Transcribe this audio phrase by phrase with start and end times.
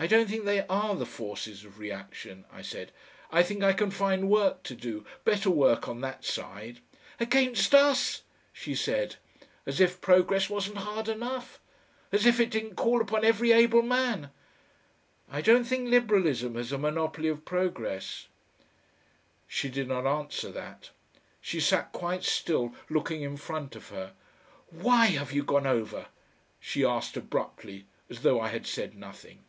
[0.00, 2.92] "I don't think they are the forces of reaction," I said.
[3.32, 6.78] "I think I can find work to do better work on that side."
[7.18, 8.22] "Against us!"
[8.52, 9.16] she said.
[9.66, 11.58] "As if progress wasn't hard enough!
[12.12, 14.30] As if it didn't call upon every able man!"
[15.28, 18.28] "I don't think Liberalism has a monopoly of progress."
[19.48, 20.90] She did not answer that.
[21.40, 24.12] She sat quite still looking in front of her.
[24.70, 26.06] "WHY have you gone over?"
[26.60, 29.42] she asked abruptly as though I had said nothing.